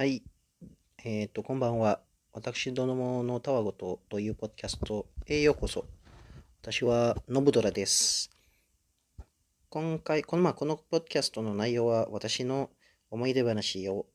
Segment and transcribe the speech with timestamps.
[0.00, 0.22] はい。
[1.04, 2.00] えっ、と、こんばんは。
[2.32, 5.84] 私どものたわごとというポッドキャストへようこそ。
[6.62, 8.30] 私は、ノブドラです。
[9.68, 12.70] 今回、この、まあ、このポッドキャストの内容は、私の
[13.10, 14.06] 思い出話を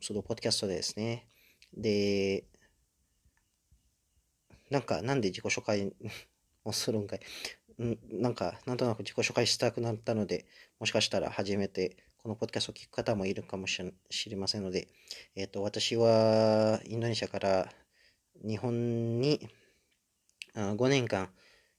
[0.00, 1.26] するポッドキャストですね。
[1.76, 2.44] で、
[4.70, 5.92] なんか、なんで自己紹介
[6.64, 7.20] をするんかい？
[8.10, 10.46] なんか、なんとなく自己紹介したくなったので、
[10.80, 13.82] もしかしたら初めてこのポッドキャストを聞く方もいるかもし
[14.30, 14.88] れませんので、
[15.36, 17.68] えっ、と、私はインドネシアから
[18.42, 19.46] 日本に
[20.54, 21.28] 5年間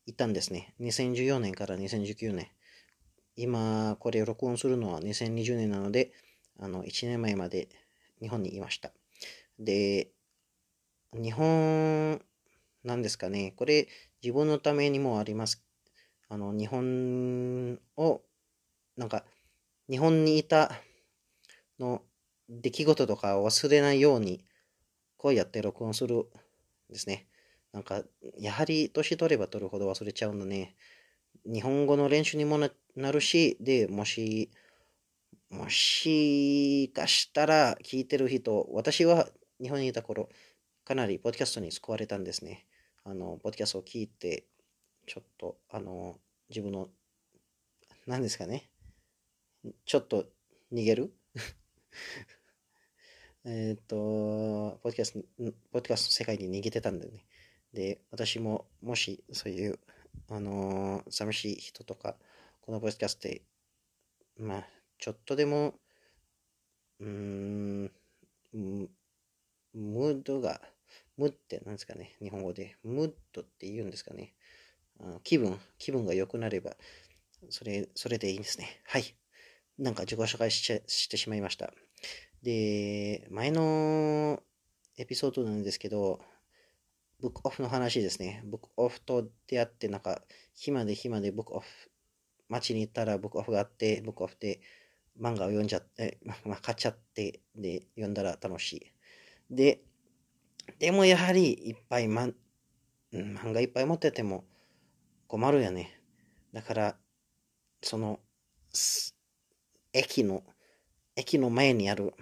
[0.06, 0.76] 行ったんですね。
[0.82, 2.52] 2014年から2019年。
[3.36, 6.12] 今、これ録音するのは2020年なので、
[6.60, 7.68] あの、1年前まで
[8.22, 8.92] 日本にいました。
[9.58, 10.12] で、
[11.12, 12.22] 日本、
[12.84, 13.56] なんですかね。
[13.58, 13.88] これ、
[14.22, 15.66] 自分のためにもあります。
[16.30, 18.22] あの、日本を、
[18.96, 19.26] なんか、
[19.90, 20.72] 日本にいた
[21.80, 22.02] の
[22.50, 24.46] 出来事とかを忘れないように、
[25.18, 26.24] こうやって録音するん
[26.90, 27.28] ですね。
[27.74, 28.04] なんか、
[28.40, 30.76] やはり年取れば取るほど忘れちゃうんだね。
[31.46, 34.52] 日本語の練習にもななるし、で、もし、
[35.50, 39.30] もしかしたら聞いてる人、私は
[39.62, 40.30] 日本にいた頃、
[40.86, 42.68] かなりポッドキャストに救われたんですね。
[43.04, 44.46] あの、ポッドキャストを聞いて、
[45.08, 46.90] ちょっと、あの、自分の、
[48.08, 48.70] 何ですかね。
[49.86, 50.26] ちょっと
[50.72, 51.14] 逃げる？
[53.46, 57.26] えっと、ポッドキャスト、ポッドキャスト世界に逃げてたんだよね。
[57.74, 59.80] で、私も、もし、そういう、
[60.30, 62.16] あのー寂しい人とか、
[62.62, 63.42] このポッドキャストで、
[64.38, 64.68] まあ、
[65.00, 65.76] ちょっとでも、
[67.00, 67.92] うーん、
[69.74, 70.62] ムードが、
[71.18, 72.76] ムって何ですかね、日本語で。
[72.84, 74.34] ムードって言うんですかね。
[75.02, 76.76] あ気分、気分が良くなれば、
[77.50, 78.82] それ、それでいいんですね。
[78.86, 79.16] はい。
[79.78, 81.74] なんか自己紹介してしまいました。
[82.44, 84.42] で、前の
[84.98, 86.20] エピソードなんですけど、
[87.20, 88.44] ブックオフの話ですね。
[88.46, 90.22] ブックオフと出会って、なんか、
[90.54, 91.68] 暇で暇でブックオフ、
[92.50, 94.62] 街に行ったらブックオフがあって、ブックオフで
[95.20, 98.94] 漫画を読んじゃって、 まあ、買っちゃって、で、読んだら楽しい。
[99.50, 99.82] で、
[100.80, 102.30] でもやはりいっぱい、ま、
[103.12, 104.46] 漫画いっぱい持ってても
[105.28, 106.00] 困るよね。
[106.54, 107.00] だから、
[107.82, 108.20] その、
[109.96, 110.44] 駅の、
[111.16, 112.14] 駅の前にある、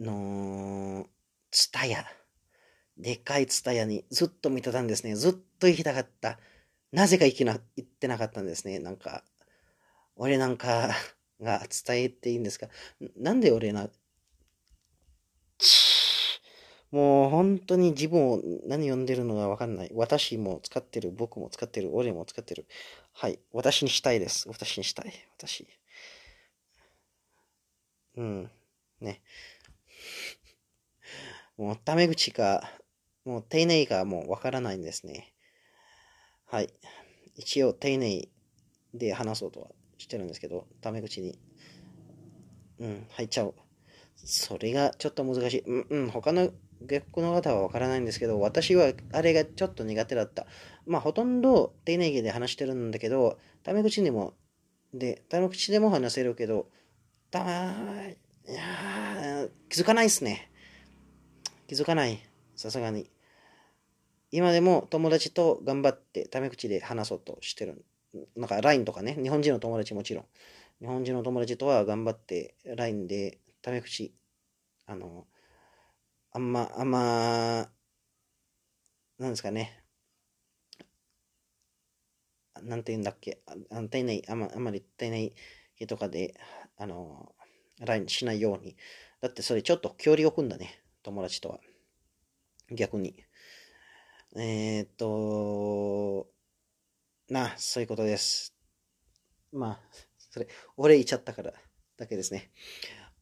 [0.00, 1.06] の、
[1.52, 2.04] ツタヤ。
[2.96, 5.14] でかいツタヤにずっと見てたんですね。
[5.14, 6.40] ずっと行きたかった。
[6.90, 8.80] なぜか行きな、行ってなかったんですね。
[8.80, 9.22] なんか、
[10.16, 10.90] 俺なんか
[11.40, 12.66] が伝えていいんですか
[13.16, 13.88] なんで俺な、
[16.94, 19.90] もう本当に自分を何読んでるのかわかんない。
[19.96, 22.66] 私も使ってる、僕も使ってる、俺も使ってる。
[23.12, 23.40] はい。
[23.52, 24.48] 私にしたいです。
[24.48, 25.12] 私にしたい。
[25.36, 25.66] 私。
[28.16, 28.50] うん。
[29.00, 29.22] ね。
[31.56, 32.62] もう、タメ口か、
[33.24, 35.34] もう、丁寧か、もうわからないんですね。
[36.46, 36.72] はい。
[37.34, 38.28] 一応、丁寧
[38.94, 39.68] で話そうとは
[39.98, 41.40] してるんですけど、タメ口に、
[42.78, 43.54] うん、入っちゃう。
[44.14, 45.60] それがちょっと難しい。
[45.66, 46.52] うん、うん、他の
[46.82, 50.46] 外国の方はわからないんですけど、私はあれがちょっと苦手だった。
[50.86, 54.34] まあ、ほとんど丁寧で話してるんだけど、タメ口にも、
[54.92, 56.68] で、タメ口でも話せるけど、
[57.30, 57.74] たま、
[58.46, 60.50] いや気づかないっすね。
[61.66, 62.20] 気づかない。
[62.56, 63.10] さすがに。
[64.30, 67.84] 今でも友達と頑張ってタメ口で話そうとしてる。
[68.36, 70.24] なんか LINE とかね、日本人の友達もちろん。
[70.80, 74.12] 日本人の友達とは頑張って LINE でタメ口、
[74.86, 75.26] あの、
[76.36, 77.70] あんま、あんま、
[79.18, 79.84] なんですかね。
[82.60, 83.40] なんて言うんだっけ。
[83.46, 85.32] ああの丁寧、あんまあんまり丁寧
[85.86, 86.34] とかで、
[86.76, 87.36] あの、
[87.78, 88.76] LINE しないように。
[89.20, 90.82] だってそれちょっと距離置くんだね。
[91.04, 91.60] 友達とは。
[92.72, 93.14] 逆に。
[94.36, 96.26] えー、っと、
[97.28, 98.52] な、そういうことです。
[99.52, 99.80] まあ、
[100.18, 101.52] それ、俺言っちゃったから
[101.96, 102.50] だけですね。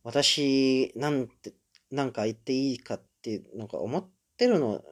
[0.03, 1.53] 私、なんて、
[1.93, 4.09] なんか言っていいかって、なんか思っ
[4.39, 4.83] てるの、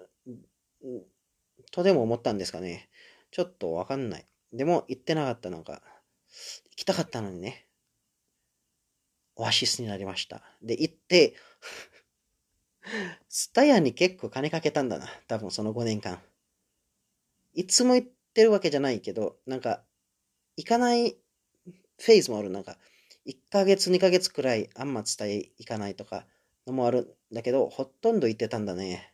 [1.72, 2.90] とでも思ったんですかね。
[3.30, 4.26] ちょっとわかんない。
[4.52, 5.82] でも、言ってなかった、なんか、
[6.70, 7.66] 行きたかったのにね。
[9.34, 10.42] オアシスになりました。
[10.62, 11.34] で、行って、
[13.28, 15.06] スタヤに結構金かけたんだな。
[15.26, 16.20] 多分その5年間。
[17.54, 19.82] いつも行ってるわけじゃないけど、なんか、
[20.56, 22.50] 行かないフェーズもある。
[22.50, 22.76] なんか、
[23.24, 26.26] 1ヶ月、2ヶ月くらいあんま伝え行かないとか
[26.66, 29.12] のもあるんだけど、ほとんど行ってたんだね。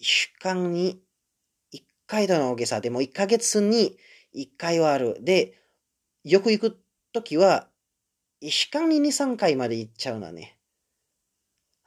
[0.00, 1.02] 1週間に
[1.72, 2.80] 1回だの大げさ。
[2.80, 3.96] でも1ヶ月に
[4.34, 5.18] 1回はある。
[5.22, 5.54] で、
[6.24, 6.80] よく行く
[7.12, 7.68] ときは、
[8.40, 10.58] 1週間に2、3回まで行っちゃうなね。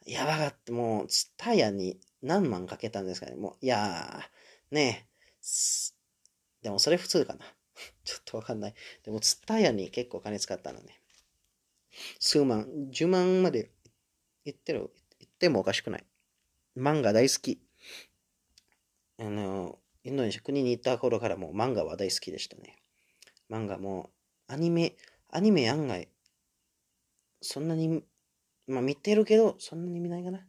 [0.05, 0.71] やばかった。
[0.71, 3.35] もう、ツタヤに何万かけたんですかね。
[3.35, 5.15] もう、いやー、ねえ
[6.63, 7.45] でもそれ普通かな。
[8.03, 8.73] ちょっとわかんない。
[9.03, 11.01] でも、ツタヤに結構金使ったのね。
[12.19, 13.71] 数万、10万まで
[14.45, 16.05] 行ってる、行ってもおかしくない。
[16.77, 17.59] 漫画大好き。
[19.17, 22.77] あの、インドネシア国に行った頃からもう漫画は大好きでしたね。
[23.49, 24.11] 漫画も、
[24.47, 24.95] アニメ、
[25.29, 26.09] アニメ案外、
[27.41, 28.03] そんなに、
[28.67, 30.45] まあ見てるけど、そんなに見ないかな。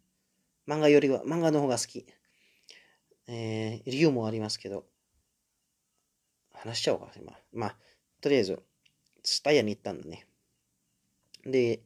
[0.69, 2.07] 漫画よりは、漫画の方が好き。
[3.29, 4.87] えー、理由もありますけど、
[6.53, 7.33] 話しちゃおうか、今。
[7.53, 7.77] まあ、
[8.21, 8.63] とりあえず、
[9.23, 10.27] ツタヤに行ったんだね。
[11.45, 11.81] で、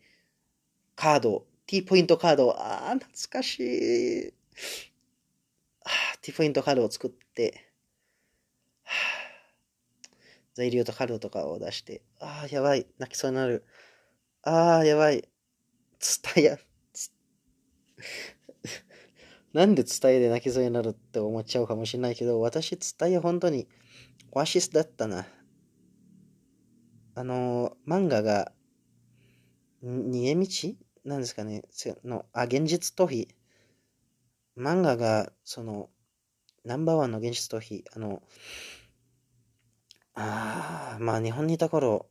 [0.97, 4.34] カード、T ポイントカード、ああ、懐かしい。
[6.20, 7.70] T ポイントカードを作って、
[10.55, 13.64] 材料とカードとかを出して、ああ、やばい、泣きそうになる。
[14.43, 15.28] ああ、やばい。
[16.00, 16.58] ツタヤ。
[19.55, 23.69] なんでツタヤで泣きそうになるって思っちゃうかもしれないけど、私ツタヤ本当に
[24.32, 25.25] オアシスだったな。
[27.14, 28.50] あの、漫画が、
[29.84, 30.90] 逃げ道？
[31.05, 31.62] なんですかね
[32.05, 33.29] の、あ、現実逃避。
[34.56, 35.88] 漫画が、その、
[36.64, 37.85] ナンバーワンの現実逃避。
[37.94, 38.23] あの、
[40.14, 42.06] あまあ日本にいた頃、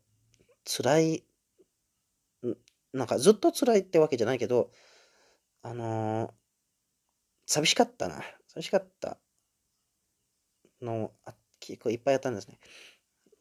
[0.65, 1.23] 辛い、
[2.93, 4.71] なんかずっと辛いってわけじゃないけど、
[5.61, 6.31] あのー、
[7.45, 8.23] 寂しかったな。
[8.47, 9.19] 寂しかった
[10.81, 12.59] の、あ結構いっぱいやったんですね。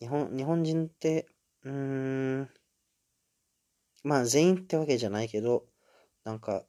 [0.00, 1.26] 日本、日本人って、
[1.64, 1.72] うー
[2.42, 2.50] ん、
[4.08, 5.66] まあ全員ってわけじゃないけど、
[6.24, 6.64] なんか、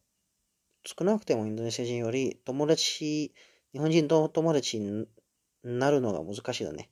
[0.83, 3.33] 少なくてもインドネシア人より友達、
[3.71, 5.07] 日本人と友達に
[5.63, 6.89] なるのが難しいだね。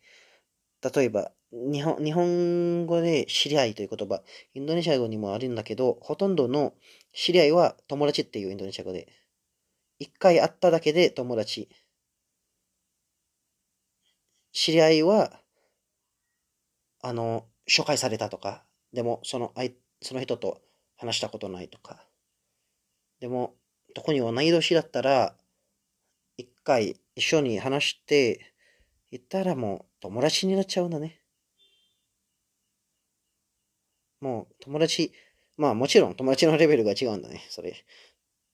[0.96, 4.24] 例えば、日本日本語で知り合いという言葉、
[4.54, 6.74] インドネシア語にもあるんだけど、ほとんどの
[7.14, 9.10] 知り合いは友達っていうインドネシア語で、
[10.00, 11.68] 一回会っただけで友達。
[14.54, 15.42] 知り合いは、
[17.02, 19.72] あの、紹介されたとか、でも、その相、
[20.02, 20.62] その人と
[20.98, 22.06] 話したことないとか。
[23.20, 23.56] でも、
[23.96, 25.36] 特に同い年だったら、
[26.38, 28.54] 一回一緒に話して、
[29.12, 31.22] 言ったらもう友達になっちゃうんだね。
[34.20, 35.14] もう友達、
[35.58, 37.76] まあもちろん友達のレベルが違うんだね、それ。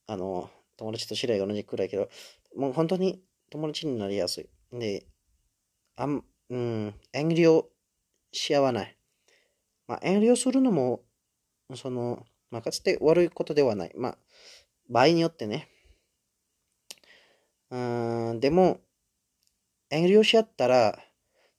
[0.07, 2.09] あの、友達と知り合いが同じくらいけど、
[2.55, 4.49] もう本当に友達になりやすい。
[4.71, 5.05] で、
[5.95, 7.65] あん、うん、遠慮
[8.31, 8.97] し合わない。
[9.87, 11.03] まあ遠慮するのも、
[11.75, 13.91] その、まあかつて悪いことではない。
[13.95, 14.17] まあ、
[14.89, 15.69] 場合によってね。
[17.71, 17.77] う
[18.33, 18.79] ん、でも、
[19.89, 20.99] 遠慮し合ったら、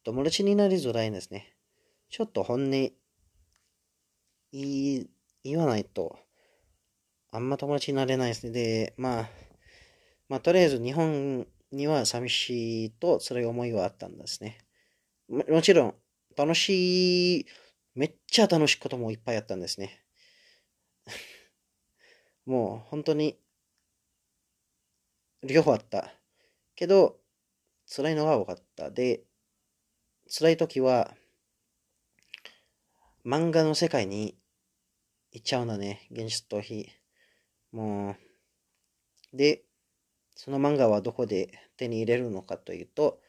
[0.04, 1.56] 友達になりづらいんですね。
[2.10, 2.92] ちょっと本音
[4.52, 6.16] 言、わないと、
[7.32, 8.52] あんま友達になれないですね。
[8.52, 9.30] で、まあ、
[10.28, 14.58] まあ、とりあえず日本には寂しいと辛い思いはあったんですね。
[15.28, 15.94] ももちろん、
[16.36, 17.46] 楽しい、
[17.94, 20.03] めっちゃ楽しいこともいっぱいあったんですね。
[22.46, 23.38] もう本当に、
[25.42, 26.14] 両方あった。
[26.74, 27.18] けど、
[27.86, 28.90] 辛いのが多かった。
[28.90, 29.22] で、
[30.28, 31.14] 辛い時は、
[33.24, 34.36] 漫画の世界に
[35.32, 36.06] 行っちゃうんだね。
[36.10, 36.86] 現実逃避。
[37.72, 38.16] も
[39.32, 39.64] う、で、
[40.36, 43.20] その漫画はどこで手に入れるのかというと、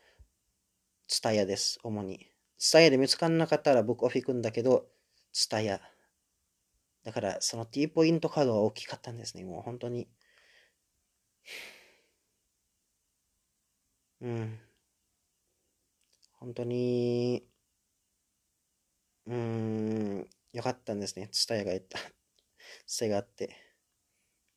[1.07, 2.27] ツタヤです、主に。
[2.57, 4.87] ツタヤで見つからなかったらブックオフ行くんだけど、
[5.31, 5.79] ツタヤ。
[7.05, 9.45] だから、その T ポイントカードは大きかったんですね。
[9.45, 10.09] もう本当に。
[14.21, 14.59] うん。
[16.39, 17.45] 本当に、
[19.27, 21.29] うーん、よかったんですね。
[21.31, 21.99] ツタヤが言った。
[22.87, 23.55] ツタヤがあって。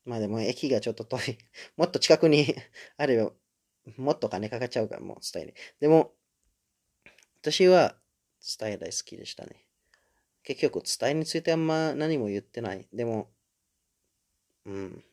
[0.05, 1.39] まあでも駅がちょっと遠い。
[1.77, 2.55] もっと近くに
[2.97, 3.33] あれば、
[3.97, 5.55] もっと金かかっちゃうから、もうツタヤに。
[5.81, 6.15] でも、
[7.41, 7.97] 私は
[8.41, 9.68] ツタヤ大好きでしたね。
[10.49, 12.89] 結局、ツタヤについてあんま何も言ってない。
[12.91, 13.29] でも、
[14.65, 15.05] うん。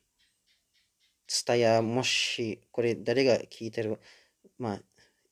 [1.27, 3.99] ツタヤ、もし、これ誰が聞いてる、
[4.57, 4.81] まあ、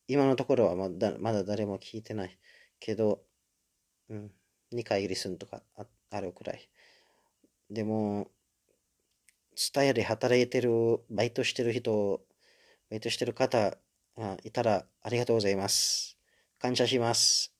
[0.06, 2.38] 今のところはまだまだ誰も聞いてない
[2.80, 3.22] けど、
[4.10, 4.30] うん、
[4.74, 5.62] 2回リスンとか
[6.10, 6.68] あるくらい。
[7.70, 8.30] でも、
[9.56, 12.20] ツタヤで働いてる、バイトしてる人、
[12.90, 13.78] バイトしてる方
[14.18, 16.18] がいたらありがとうございます。
[16.58, 17.54] 感謝します。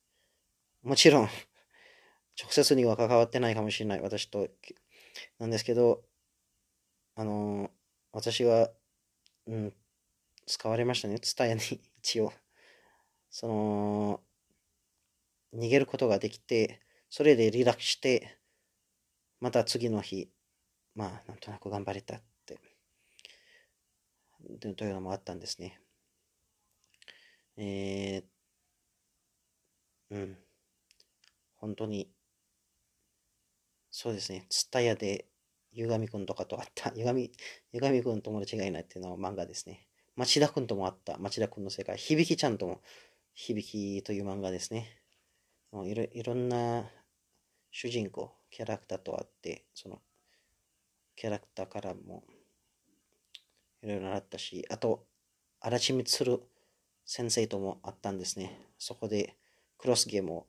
[0.82, 1.28] もちろん、
[2.40, 4.48] 直接には関わってないかもしれない、私と。
[5.38, 6.04] なんですけど、
[7.16, 7.70] あの、
[8.12, 8.70] 私は、
[9.46, 9.74] うん、
[10.46, 11.20] 使われましたね。
[11.20, 11.60] ツタヤに
[11.98, 12.32] 一応。
[13.30, 14.24] その、
[15.54, 18.38] 逃げることができて、それでリラックスして、
[19.40, 20.30] また次の日、
[20.94, 22.58] まあ、なんとなく頑張れたって
[24.76, 25.80] というのもあったんですね。
[27.56, 28.24] えー、
[30.10, 30.38] うん。
[31.56, 32.10] 本当に、
[33.96, 34.44] そうですね。
[34.48, 35.28] ツタヤで、
[35.70, 36.92] ゆがみくんとかとあった。
[36.98, 37.30] ゆがみ、
[37.70, 39.86] ゆがみくんとも間違いないっていうのは漫画ですね。
[40.16, 41.16] 町田くんともあった。
[41.18, 41.96] 町田くんの世界。
[41.96, 42.82] 響きちゃんとも、
[43.34, 45.00] 響きという漫画ですね。
[45.72, 46.90] いろいろんな
[47.70, 50.02] 主人公、キャラクターとあって、その、
[51.14, 52.24] キャラクターからも、
[53.80, 55.06] いろいろ習ったし、あと、
[55.60, 56.40] 荒地光
[57.06, 58.58] 先生ともあったんですね。
[58.76, 59.36] そこで、
[59.78, 60.46] クロスゲームを、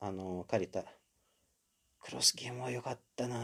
[0.00, 1.01] あの、借りた。
[2.02, 3.42] クロスゲームは良かったなは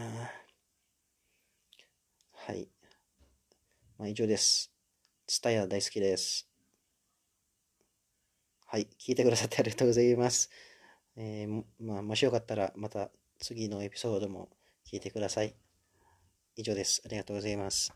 [2.53, 2.67] い。
[3.97, 4.73] まあ、以上です。
[5.25, 6.49] ツタヤ大好きです。
[8.65, 8.89] はい。
[8.99, 10.49] 聞いてくださってありがとうございます。
[11.15, 14.49] えー、まあ、もしよかったら、また次のエピソードも
[14.85, 15.55] 聞いてください。
[16.57, 17.01] 以上です。
[17.05, 17.93] ありがとうございます。